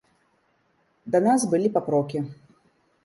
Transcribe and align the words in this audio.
Да 1.15 1.21
нас 1.27 1.41
былі 1.53 1.73
папрокі. 1.77 2.19